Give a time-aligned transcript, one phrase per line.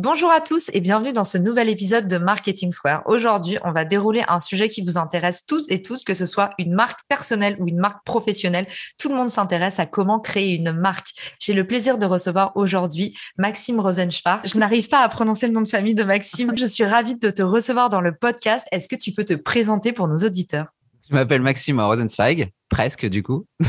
[0.00, 3.02] Bonjour à tous et bienvenue dans ce nouvel épisode de Marketing Square.
[3.06, 6.50] Aujourd'hui, on va dérouler un sujet qui vous intéresse tous et toutes, que ce soit
[6.56, 8.68] une marque personnelle ou une marque professionnelle.
[8.96, 11.08] Tout le monde s'intéresse à comment créer une marque.
[11.40, 14.42] J'ai le plaisir de recevoir aujourd'hui Maxime Rosenschwarz.
[14.44, 16.52] Je n'arrive pas à prononcer le nom de famille de Maxime.
[16.56, 18.68] Je suis ravie de te recevoir dans le podcast.
[18.70, 20.66] Est-ce que tu peux te présenter pour nos auditeurs?
[21.10, 23.46] Je m'appelle Maxime Rosenzweig, presque du coup.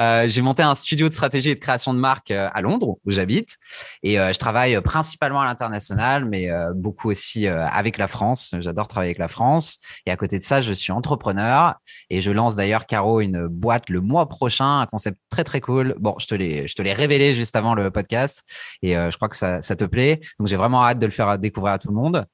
[0.00, 2.98] Euh, j'ai monté un studio de stratégie et de création de marque euh, à Londres,
[3.04, 3.56] où j'habite.
[4.02, 8.52] Et euh, je travaille principalement à l'international, mais beaucoup aussi avec la France.
[8.58, 9.78] J'adore travailler avec la France.
[10.06, 11.76] Et à côté de ça, je suis entrepreneur.
[12.10, 15.94] Et je lance d'ailleurs, Caro, une boîte le mois prochain, un concept très, très cool.
[16.00, 18.42] Bon, je te l'ai, je te révélé juste avant le podcast.
[18.82, 20.20] Et je crois que ça, ça te plaît.
[20.40, 22.26] Donc, j'ai vraiment hâte de le faire découvrir à tout le monde.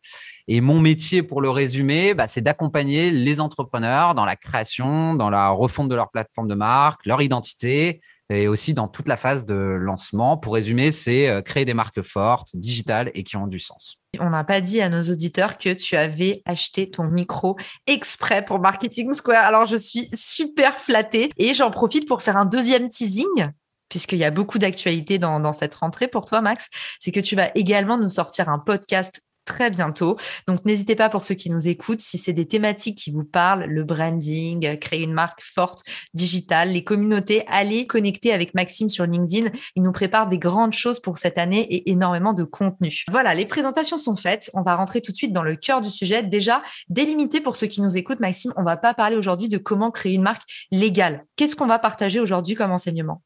[0.53, 5.31] Et mon métier, pour le résumer, bah, c'est d'accompagner les entrepreneurs dans la création, dans
[5.31, 9.44] la refonte de leur plateforme de marque, leur identité et aussi dans toute la phase
[9.44, 10.36] de lancement.
[10.36, 13.96] Pour résumer, c'est euh, créer des marques fortes, digitales et qui ont du sens.
[14.18, 18.58] On n'a pas dit à nos auditeurs que tu avais acheté ton micro exprès pour
[18.58, 19.44] Marketing Square.
[19.44, 23.50] Alors, je suis super flattée et j'en profite pour faire un deuxième teasing
[23.88, 26.68] puisqu'il y a beaucoup d'actualités dans, dans, cette rentrée pour toi, Max,
[27.00, 30.16] c'est que tu vas également nous sortir un podcast très bientôt.
[30.46, 33.64] Donc, n'hésitez pas pour ceux qui nous écoutent, si c'est des thématiques qui vous parlent,
[33.64, 35.82] le branding, euh, créer une marque forte,
[36.14, 39.50] digitale, les communautés, allez connecter avec Maxime sur LinkedIn.
[39.74, 43.02] Il nous prépare des grandes choses pour cette année et énormément de contenu.
[43.10, 44.50] Voilà, les présentations sont faites.
[44.55, 46.22] On va rentrer tout de suite dans le cœur du sujet.
[46.22, 49.90] Déjà, délimité pour ceux qui nous écoutent, Maxime, on va pas parler aujourd'hui de comment
[49.90, 51.24] créer une marque légale.
[51.34, 53.20] Qu'est-ce qu'on va partager aujourd'hui comme enseignement?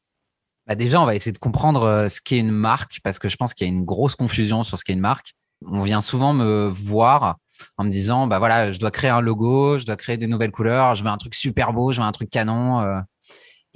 [0.67, 3.37] Bah déjà, on va essayer de comprendre euh, ce qu'est une marque parce que je
[3.37, 5.35] pense qu'il y a une grosse confusion sur ce qu'est une marque
[5.65, 7.37] on vient souvent me voir
[7.77, 10.51] en me disant bah voilà je dois créer un logo je dois créer des nouvelles
[10.51, 12.99] couleurs je veux un truc super beau je veux un truc canon euh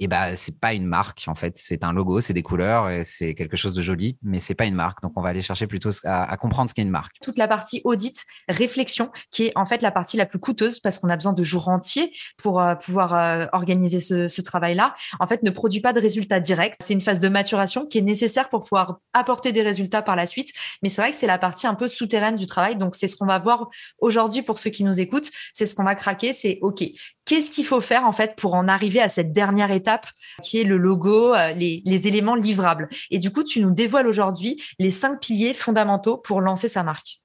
[0.00, 3.04] et bah c'est pas une marque en fait, c'est un logo, c'est des couleurs et
[3.04, 5.02] c'est quelque chose de joli, mais c'est pas une marque.
[5.02, 7.16] Donc on va aller chercher plutôt à, comprendre ce qu'est une marque.
[7.22, 10.98] Toute la partie audit, réflexion, qui est en fait la partie la plus coûteuse parce
[10.98, 14.94] qu'on a besoin de jours entiers pour euh, pouvoir euh, organiser ce, ce travail-là.
[15.20, 16.76] En fait, ne produit pas de résultats directs.
[16.80, 20.26] C'est une phase de maturation qui est nécessaire pour pouvoir apporter des résultats par la
[20.26, 20.50] suite.
[20.82, 22.76] Mais c'est vrai que c'est la partie un peu souterraine du travail.
[22.76, 23.68] Donc c'est ce qu'on va voir
[23.98, 25.30] aujourd'hui pour ceux qui nous écoutent.
[25.52, 26.32] C'est ce qu'on va craquer.
[26.32, 26.82] C'est OK.
[27.30, 30.08] Qu'est-ce qu'il faut faire en fait pour en arriver à cette dernière étape
[30.42, 32.88] qui est le logo, euh, les, éléments livrables?
[33.12, 37.20] Et du coup, tu nous dévoiles aujourd'hui les cinq piliers fondamentaux pour lancer sa marque.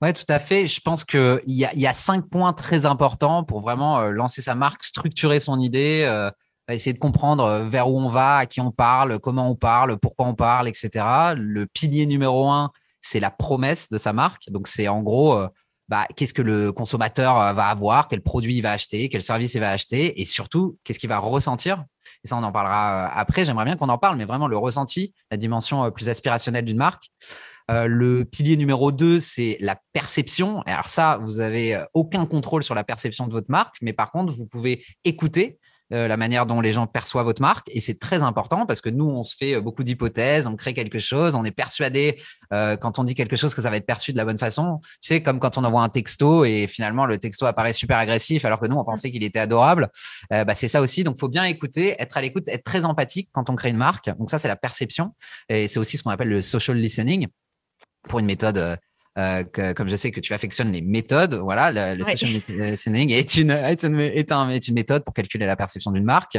[0.00, 0.66] Oui, tout à fait.
[0.66, 4.84] Je pense qu'il y a, cinq points très importants pour vraiment euh, lancer sa marque,
[4.84, 6.30] structurer son idée, euh,
[6.70, 10.28] essayer de comprendre vers où on va, à qui on parle, comment on parle, pourquoi
[10.28, 11.34] on parle, etc.
[11.36, 12.70] Le pilier numéro un,
[13.00, 14.48] c'est la promesse de sa marque.
[14.48, 15.46] Donc, c'est en gros
[15.90, 19.54] bah, qu'est-ce que le consommateur euh, va avoir, quel produit il va acheter, quel service
[19.54, 21.84] il va acheter, et surtout, qu'est-ce qu'il va ressentir.
[22.24, 23.44] Et ça, on en parlera euh, après.
[23.44, 26.76] J'aimerais bien qu'on en parle, mais vraiment le ressenti, la dimension euh, plus aspirationnelle d'une
[26.76, 27.10] marque.
[27.68, 30.62] le pilier numéro 2, c'est la perception.
[30.62, 34.32] Alors ça, vous avez aucun contrôle sur la perception de votre marque, mais par contre,
[34.32, 35.59] vous pouvez écouter
[35.92, 37.68] euh, la manière dont les gens perçoivent votre marque.
[37.72, 40.74] Et c'est très important parce que nous, on se fait euh, beaucoup d'hypothèses, on crée
[40.74, 42.20] quelque chose, on est persuadé
[42.52, 44.80] euh, quand on dit quelque chose que ça va être perçu de la bonne façon.
[45.00, 48.44] Tu sais, comme quand on envoie un texto et finalement le texto apparaît super agressif
[48.44, 49.88] alors que nous, on pensait qu'il était adorable.
[50.30, 51.02] bah, c'est ça aussi.
[51.04, 54.10] Donc, faut bien écouter, être à l'écoute, être très empathique quand on crée une marque.
[54.18, 55.14] Donc ça, c'est la perception.
[55.48, 57.26] Et c'est aussi ce qu'on appelle le social listening
[58.08, 58.78] pour une méthode
[59.20, 63.50] euh, comme je sais que tu affectionnes les méthodes, voilà, le, session listening est une,
[63.50, 66.38] est, une, est, une méthode pour calculer la perception d'une marque.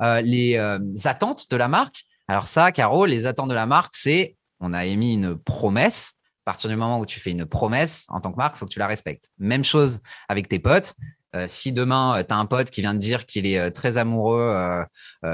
[0.00, 2.04] Euh, les euh, attentes de la marque.
[2.28, 6.14] Alors ça, Caro, les attentes de la marque, c'est on a émis une promesse.
[6.46, 8.66] À partir du moment où tu fais une promesse en tant que marque, il faut
[8.66, 9.28] que tu la respectes.
[9.38, 10.94] Même chose avec tes potes.
[11.34, 13.70] Euh, si demain, euh, tu as un pote qui vient te dire qu'il est euh,
[13.70, 14.84] très amoureux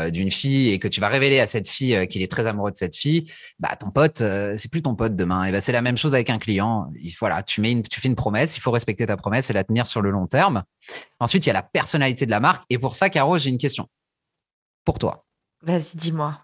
[0.08, 2.76] d'une fille et que tu vas révéler à cette fille qu'il est très amoureux de
[2.76, 5.44] cette fille, bah ton pote, c'est plus ton pote demain.
[5.44, 6.91] Et bah, c'est la même chose avec un client.
[6.94, 9.52] Il, voilà, tu, mets une, tu fais une promesse, il faut respecter ta promesse et
[9.52, 10.62] la tenir sur le long terme.
[11.19, 12.64] Ensuite, il y a la personnalité de la marque.
[12.70, 13.88] Et pour ça, Caro, j'ai une question
[14.85, 15.25] pour toi.
[15.62, 16.38] Vas-y, dis-moi.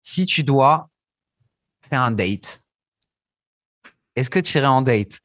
[0.00, 0.88] Si tu dois
[1.88, 2.62] faire un date
[4.14, 5.20] est-ce que tu irais en date?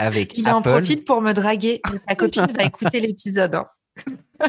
[0.00, 1.80] Avec Il en profite pour me draguer.
[2.08, 3.54] Ta copine va écouter l'épisode.
[3.54, 3.66] Hein.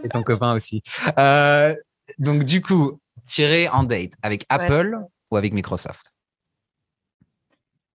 [0.03, 0.81] Et ton copain aussi.
[1.19, 1.75] Euh,
[2.17, 4.97] donc, du coup, tirer en date avec Apple
[5.29, 6.10] ou avec Microsoft?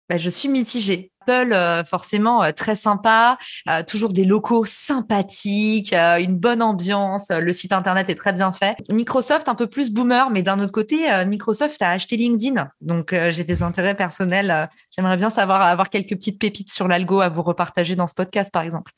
[0.09, 1.11] Bah, Je suis mitigée.
[1.27, 3.37] Apple, euh, forcément, euh, très sympa,
[3.69, 8.77] euh, toujours des locaux sympathiques, une bonne ambiance, le site internet est très bien fait.
[8.89, 12.69] Microsoft, un peu plus boomer, mais d'un autre côté, Microsoft a acheté LinkedIn.
[12.81, 14.69] Donc, j'ai des intérêts personnels.
[14.95, 18.51] J'aimerais bien savoir avoir quelques petites pépites sur l'algo à vous repartager dans ce podcast,
[18.51, 18.91] par exemple.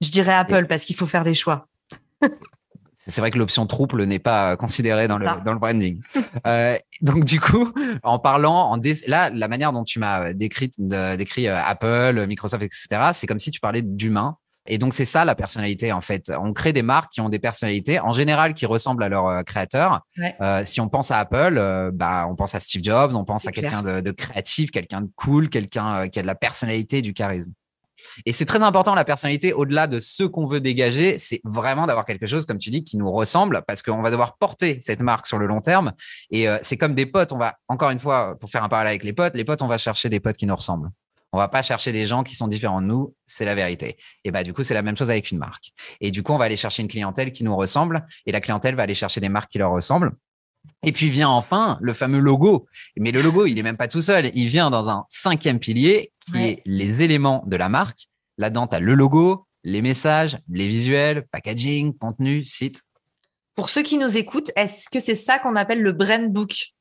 [0.00, 1.66] Je dirais Apple parce qu'il faut faire des choix.
[3.08, 6.00] c'est vrai que l'option trouble n'est pas considérée dans le, dans le branding.
[6.46, 7.72] euh, donc du coup,
[8.02, 13.10] en parlant, en là, la manière dont tu m'as décrit, décrit euh, Apple, Microsoft, etc.,
[13.12, 14.36] c'est comme si tu parlais d'humain.
[14.68, 16.30] Et donc c'est ça la personnalité en fait.
[16.38, 19.42] On crée des marques qui ont des personnalités en général qui ressemblent à leurs euh,
[19.42, 20.02] créateurs.
[20.40, 23.48] Euh, si on pense à Apple, euh, bah on pense à Steve Jobs, on pense
[23.48, 27.14] à quelqu'un de, de, créatif, quelqu'un de cool, quelqu'un qui a de la personnalité, du
[27.14, 27.52] charisme.
[28.26, 32.04] Et c'est très important, la personnalité, au-delà de ce qu'on veut dégager, c'est vraiment d'avoir
[32.04, 35.26] quelque chose, comme tu dis, qui nous ressemble, parce qu'on va devoir porter cette marque
[35.26, 35.92] sur le long terme.
[36.30, 38.90] Et euh, c'est comme des potes, on va, encore une fois, pour faire un parallèle
[38.90, 40.90] avec les potes, les potes, on va chercher des potes qui nous ressemblent.
[41.32, 43.98] On va pas chercher des gens qui sont différents de nous, c'est la vérité.
[44.24, 45.72] Et bah du coup, c'est la même chose avec une marque.
[46.00, 48.74] Et du coup, on va aller chercher une clientèle qui nous ressemble et la clientèle
[48.74, 50.12] va aller chercher des marques qui leur ressemblent.
[50.84, 52.66] Et puis vient enfin le fameux logo.
[52.96, 54.30] Mais le logo, il est même pas tout seul.
[54.34, 58.08] Il vient dans un cinquième pilier qui est les éléments de la marque.
[58.36, 62.82] Là-dedans, tu as le logo, les messages, les visuels, packaging, contenu, site.
[63.54, 66.74] Pour ceux qui nous écoutent, est-ce que c'est ça qu'on appelle le brand book?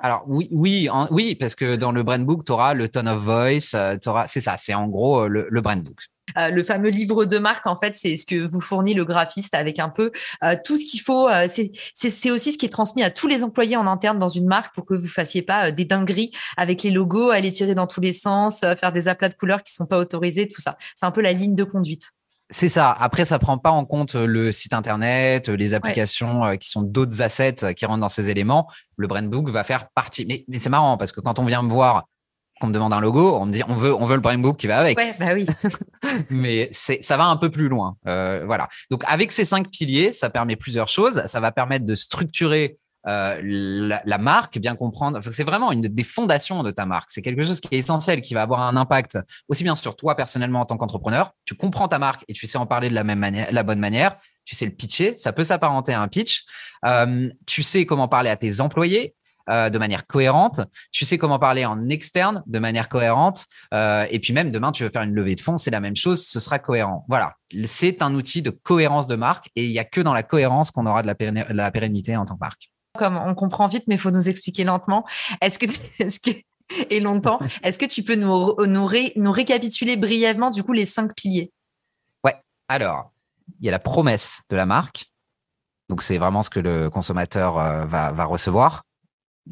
[0.00, 3.20] Alors oui, oui, oui, parce que dans le brand book, tu auras le tone of
[3.22, 3.96] voice, euh,
[4.26, 6.08] c'est ça, c'est en gros euh, le brand book.
[6.36, 9.54] Euh, le fameux livre de marque, en fait, c'est ce que vous fournit le graphiste
[9.54, 10.10] avec un peu
[10.44, 11.28] euh, tout ce qu'il faut.
[11.28, 14.46] Euh, c'est aussi ce qui est transmis à tous les employés en interne dans une
[14.46, 18.00] marque pour que vous fassiez pas des dingueries avec les logos, aller tirer dans tous
[18.00, 20.76] les sens, faire des aplats de couleurs qui sont pas autorisés, tout ça.
[20.94, 22.12] C'est un peu la ligne de conduite.
[22.50, 22.92] C'est ça.
[22.92, 27.74] Après, ça prend pas en compte le site internet, les applications qui sont d'autres assets
[27.74, 28.70] qui rentrent dans ces éléments.
[28.96, 30.26] Le brand book va faire partie.
[30.26, 32.06] Mais, mais c'est marrant parce que quand on vient me voir
[32.60, 34.56] qu'on me demande un logo, on me dit on veut on veut le Brain Book
[34.56, 34.98] qui va avec.
[34.98, 35.46] Ouais, bah oui.
[36.30, 37.96] Mais c'est ça va un peu plus loin.
[38.06, 38.68] Euh, voilà.
[38.90, 41.22] Donc avec ces cinq piliers, ça permet plusieurs choses.
[41.26, 45.18] Ça va permettre de structurer euh, la, la, marque, bien comprendre.
[45.18, 47.10] Enfin, c'est vraiment une des fondations de ta marque.
[47.10, 49.18] C'est quelque chose qui est essentiel, qui va avoir un impact
[49.48, 51.30] aussi bien sur toi personnellement en tant qu'entrepreneur.
[51.44, 53.78] Tu comprends ta marque et tu sais en parler de la même manière, la bonne
[53.78, 54.16] manière.
[54.44, 55.14] Tu sais le pitcher.
[55.14, 56.44] Ça peut s'apparenter à un pitch.
[56.84, 59.14] Euh, tu sais comment parler à tes employés.
[59.48, 60.60] Euh, de manière cohérente.
[60.90, 63.44] Tu sais comment parler en externe de manière cohérente.
[63.72, 65.94] Euh, et puis même demain, tu veux faire une levée de fonds, c'est la même
[65.94, 67.04] chose, ce sera cohérent.
[67.08, 67.34] Voilà,
[67.64, 70.72] c'est un outil de cohérence de marque et il n'y a que dans la cohérence
[70.72, 72.72] qu'on aura de la, pérennité en tant que marque.
[72.98, 75.06] Comme on comprend vite, mais il faut nous expliquer lentement.
[75.40, 75.66] Est-ce que,
[76.30, 76.36] que
[76.90, 81.14] et longtemps, est-ce que tu peux nous, nous, nous récapituler brièvement du coup les cinq
[81.14, 81.52] piliers?
[82.24, 82.34] Ouais.
[82.68, 83.12] Alors,
[83.60, 85.04] il y a la promesse de la marque.
[85.88, 88.82] Donc, c'est vraiment ce que le consommateur euh, va, va recevoir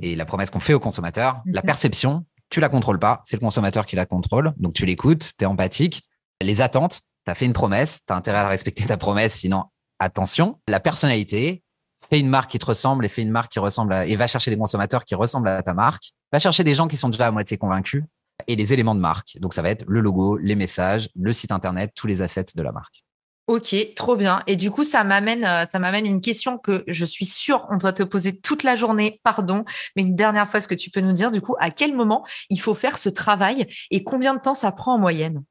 [0.01, 1.43] et la promesse qu'on fait au consommateur.
[1.47, 1.67] La mhm.
[1.67, 4.53] perception, tu la contrôles pas, c'est le consommateur qui la contrôle.
[4.57, 6.03] Donc tu l'écoutes, tu es empathique.
[6.41, 9.65] Les attentes, tu as fait une promesse, tu as intérêt à respecter ta promesse, sinon
[9.99, 10.61] attention.
[10.69, 11.63] La personnalité,
[12.09, 14.27] fais une marque qui te ressemble et fais une marque qui ressemble à, et va
[14.27, 16.13] chercher des consommateurs qui ressemblent à ta marque.
[16.33, 18.05] Va chercher des gens qui sont déjà à moitié convaincus
[18.47, 19.39] et les éléments de marque.
[19.41, 22.63] Donc ça va être le logo, les messages, le site internet, tous les assets de
[22.63, 23.04] la marque.
[23.47, 24.41] Ok, trop bien.
[24.47, 27.77] Et du coup, ça m'amène, euh, ça m'amène une question que je suis sûre on
[27.77, 29.21] doit te poser toute la journée.
[29.23, 29.65] Pardon,
[29.97, 32.25] mais une dernière fois, est-ce que tu peux nous dire du coup à quel moment
[32.49, 35.45] il faut faire ce travail et combien de temps ça prend en moyenne?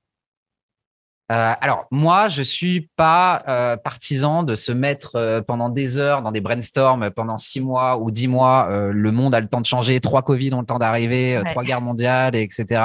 [1.32, 6.22] Euh, alors moi, je suis pas euh, partisan de se mettre euh, pendant des heures
[6.22, 8.70] dans des brainstorms pendant six mois ou dix mois.
[8.70, 11.82] Le monde a le temps de changer, trois Covid ont le temps d'arriver, trois guerres
[11.82, 12.82] mondiales, etc.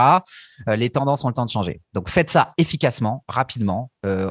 [0.66, 1.80] les tendances ont le temps de changer.
[1.94, 3.90] Donc faites ça efficacement, rapidement.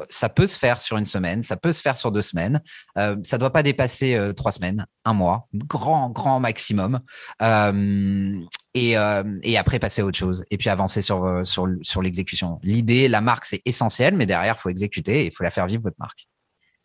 [0.09, 2.61] ça peut se faire sur une semaine, ça peut se faire sur deux semaines.
[3.23, 6.99] ça doit pas dépasser trois semaines, un mois, grand grand maximum.
[8.95, 12.59] Euh, et, après passer à autre chose et puis avancer sur, euh, sur, sur l'exécution.
[12.63, 15.67] L'idée, la marque, c'est essentiel, mais derrière, il faut exécuter et il faut la faire
[15.67, 16.27] vivre, votre marque.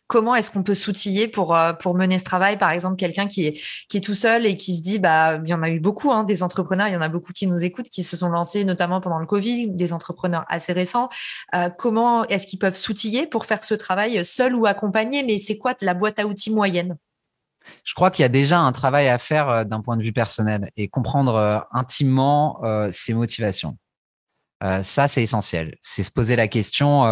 [0.07, 2.57] Comment est-ce qu'on peut s'outiller pour, euh, pour mener ce travail?
[2.57, 3.59] Par exemple, quelqu'un qui est,
[3.89, 6.11] qui est tout seul et qui se dit, bah, il y en a eu beaucoup,
[6.11, 8.63] hein, des entrepreneurs, il y en a beaucoup qui nous écoutent, qui se sont lancés
[8.65, 11.09] notamment pendant le Covid, des entrepreneurs assez récents.
[11.77, 15.23] comment est-ce qu'ils peuvent s'outiller pour faire ce travail seul ou accompagné?
[15.23, 16.97] Mais c'est quoi la boîte à outils moyenne?
[17.83, 20.13] Je crois qu'il y a déjà un travail à faire euh, d'un point de vue
[20.13, 23.77] personnel et comprendre euh, intimement euh, ses motivations.
[24.81, 25.75] ça, c'est essentiel.
[25.81, 27.03] C'est se poser la question,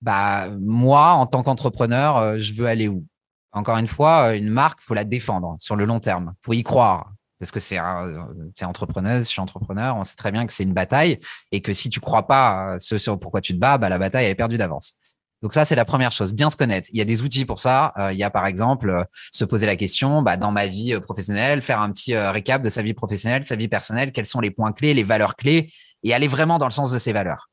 [0.00, 3.04] bah, moi, en tant qu'entrepreneur, je veux aller où?
[3.52, 6.34] Encore une fois, une marque, faut la défendre sur le long terme.
[6.40, 7.12] faut y croire.
[7.38, 10.72] parce que c'est es entrepreneuse, je suis entrepreneur, on sait très bien que c'est une
[10.72, 11.20] bataille
[11.52, 14.26] et que si tu crois pas ce sur pourquoi tu te bats, bah, la bataille
[14.26, 14.98] est perdue d'avance.
[15.46, 16.88] Donc ça, c'est la première chose, bien se connaître.
[16.92, 17.92] Il y a des outils pour ça.
[17.98, 20.92] Euh, il y a par exemple euh, se poser la question, bah, dans ma vie
[20.92, 24.40] euh, professionnelle, faire un petit récap de sa vie professionnelle, sa vie personnelle, quels sont
[24.40, 25.72] les points clés, les valeurs clés,
[26.02, 27.48] et aller vraiment dans le sens de ces valeurs.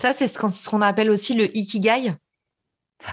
[0.00, 2.14] Ça, c'est ce qu'on appelle aussi le ikigai.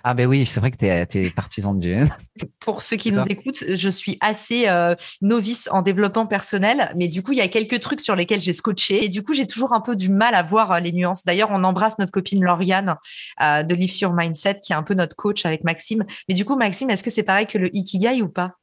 [0.03, 2.05] Ah ben oui, c'est vrai que tu es, partisan de Dieu.
[2.59, 7.23] Pour ceux qui nous écoutent, je suis assez euh, novice en développement personnel, mais du
[7.23, 9.73] coup, il y a quelques trucs sur lesquels j'ai scotché et du coup, j'ai toujours
[9.73, 11.23] un peu du mal à voir euh, les nuances.
[11.25, 12.95] D'ailleurs, on embrasse notre copine Lauriane
[13.41, 16.05] euh, de Live Your Mindset, qui est un peu notre coach avec Maxime.
[16.27, 18.53] Mais du coup, Maxime, est-ce que c'est pareil que le Ikigai ou pas?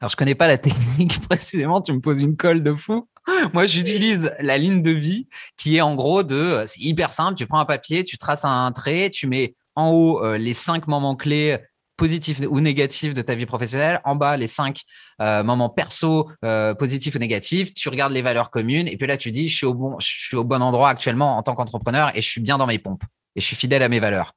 [0.00, 3.08] Alors, je connais pas la technique précisément, tu me poses une colle de fou.
[3.54, 7.46] Moi, j'utilise la ligne de vie qui est en gros de, c'est hyper simple, tu
[7.46, 11.16] prends un papier, tu traces un trait, tu mets en haut, euh, les cinq moments
[11.16, 11.58] clés
[11.96, 14.00] positifs ou négatifs de ta vie professionnelle.
[14.04, 14.80] En bas, les cinq
[15.20, 17.72] euh, moments perso euh, positifs ou négatifs.
[17.72, 20.06] Tu regardes les valeurs communes et puis là, tu dis, je suis au bon, je
[20.06, 23.04] suis au bon endroit actuellement en tant qu'entrepreneur et je suis bien dans mes pompes
[23.36, 24.32] et je suis fidèle à mes valeurs.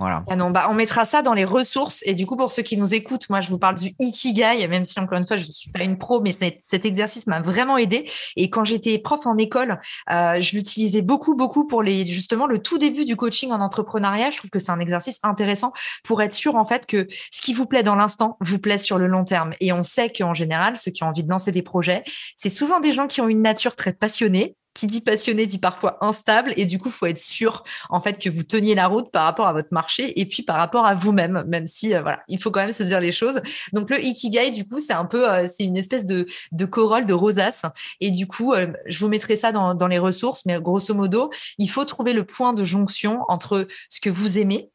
[0.00, 0.24] Voilà.
[0.30, 2.02] Ah bah, on mettra ça dans les ressources.
[2.06, 4.86] Et du coup, pour ceux qui nous écoutent, moi, je vous parle du Ikigai, même
[4.86, 7.76] si, encore une fois, je ne suis pas une pro, mais cet exercice m'a vraiment
[7.76, 8.10] aidé.
[8.34, 9.78] Et quand j'étais prof en école,
[10.10, 14.30] euh, je l'utilisais beaucoup, beaucoup pour les, justement, le tout début du coaching en entrepreneuriat.
[14.30, 17.52] Je trouve que c'est un exercice intéressant pour être sûr, en fait, que ce qui
[17.52, 19.52] vous plaît dans l'instant vous plaît sur le long terme.
[19.60, 22.04] Et on sait qu'en général, ceux qui ont envie de lancer des projets,
[22.36, 25.98] c'est souvent des gens qui ont une nature très passionnée, qui dit passionné dit parfois
[26.00, 29.24] instable et du coup, faut être sûr en fait que vous teniez la route par
[29.24, 32.40] rapport à votre marché et puis par rapport à vous-même, même si euh, voilà, il
[32.40, 33.42] faut quand même se dire les choses.
[33.74, 36.26] Donc le ikigai, du coup, c'est un peu, euh, c'est une espèce de,
[36.64, 37.62] corolle, de rosace
[38.00, 41.68] et du coup, euh, je vous mettrai ça dans les ressources, mais grosso modo, il
[41.68, 44.70] faut trouver le point de jonction entre ce que vous aimez,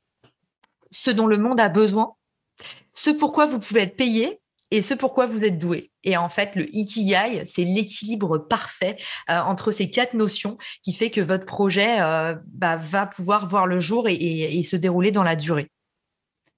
[0.91, 2.13] ce dont le monde a besoin,
[2.93, 4.39] ce pourquoi vous pouvez être payé
[4.75, 5.91] et ce pourquoi vous êtes doué.
[6.03, 8.97] Et en fait, le ikigai, c'est l'équilibre parfait
[9.29, 13.67] euh, entre ces quatre notions qui fait que votre projet euh, bah, va pouvoir voir
[13.67, 15.69] le jour et, se dérouler dans la durée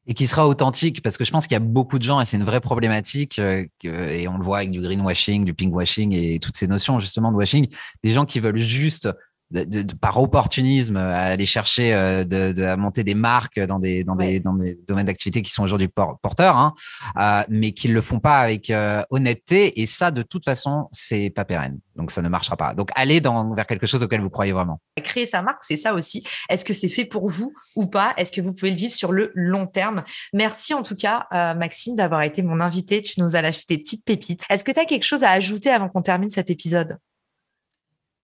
[0.09, 2.25] et qui sera authentique parce que je pense qu'il y a beaucoup de gens et
[2.25, 6.39] c'est une vraie problématique euh, et on le voit avec du greenwashing, du pinkwashing et
[6.39, 7.67] toutes ces notions justement de washing,
[8.03, 9.09] des gens qui veulent juste
[9.51, 14.15] de, par opportunisme à aller chercher euh, de, à monter des marques dans des dans
[14.15, 16.73] des dans des domaines d'activité qui sont aujourd'hui porteurs hein,
[17.17, 19.79] euh, mais qui le font pas avec euh, honnêteté.
[19.81, 21.79] Et ça de toute façon c'est pas pérenne.
[21.95, 22.73] Donc ça ne marchera pas.
[22.73, 24.81] Donc allez dans vers quelque chose auquel vous croyez vraiment.
[25.01, 26.25] Créer sa marque c'est ça aussi.
[26.49, 28.13] Est-ce que c'est fait pour vous ou pas?
[28.17, 30.03] Est-ce que vous pouvez le vivre sur le long terme?
[30.33, 33.01] Merci en tout cas Maxime d'avoir été mon invité.
[33.01, 34.43] Tu nous as lâché des petites pépites.
[34.49, 36.97] Est-ce que tu as quelque chose à ajouter avant qu'on termine cet épisode?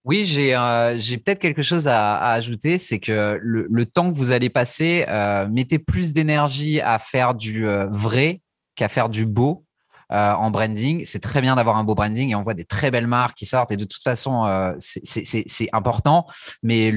[0.06, 4.34] Oui, j'ai euh, j'ai peut-être quelque chose à, ajouter, c'est que le, temps que vous
[4.34, 8.42] allez passer, euh, mettez plus d'énergie à faire du euh, vrai
[8.76, 9.66] qu'à faire du beau
[10.10, 11.06] en branding.
[11.08, 13.48] C'est très bien d'avoir un beau branding et on voit des très belles marques qui
[13.48, 16.28] sortent et de toute façon, c'est important,
[16.62, 16.94] mais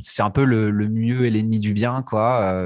[0.00, 2.60] c'est un peu le, le mieux et l'ennemi du bien, quoi.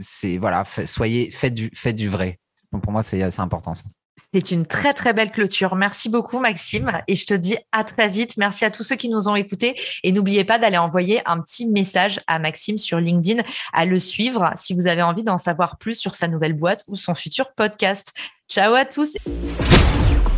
[0.00, 2.38] c'est voilà, soyez faites du faites du vrai.
[2.70, 3.84] Donc pour moi, c'est important ça.
[4.32, 5.76] C'est une très très belle clôture.
[5.76, 8.36] Merci beaucoup Maxime et je te dis à très vite.
[8.36, 11.66] Merci à tous ceux qui nous ont écoutés et n'oubliez pas d'aller envoyer un petit
[11.66, 13.42] message à Maxime sur LinkedIn,
[13.72, 16.96] à le suivre si vous avez envie d'en savoir plus sur sa nouvelle boîte ou
[16.96, 18.12] son futur podcast.
[18.48, 19.16] Ciao à tous.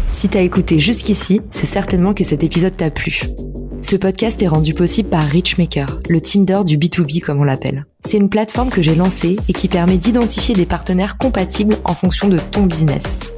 [0.08, 3.24] Si t'as écouté jusqu'ici, c'est certainement que cet épisode t'a plu.
[3.82, 7.86] Ce podcast est rendu possible par Richmaker, le Tinder du B2B comme on l'appelle.
[8.04, 12.28] C'est une plateforme que j'ai lancée et qui permet d'identifier des partenaires compatibles en fonction
[12.28, 13.37] de ton business.